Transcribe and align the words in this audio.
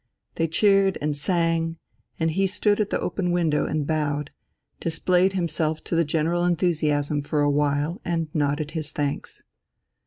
They 0.33 0.47
cheered 0.47 0.97
and 0.99 1.15
sang, 1.15 1.77
and 2.19 2.31
he 2.31 2.47
stood 2.47 2.79
at 2.79 2.89
the 2.89 2.99
open 2.99 3.29
window 3.29 3.67
and 3.67 3.85
bowed, 3.85 4.31
displayed 4.79 5.33
himself 5.33 5.83
to 5.83 5.95
the 5.95 6.03
general 6.03 6.43
enthusiasm 6.43 7.21
for 7.21 7.41
a 7.41 7.51
while 7.51 8.01
and 8.03 8.27
nodded 8.33 8.71
his 8.71 8.91
thanks. 8.91 9.43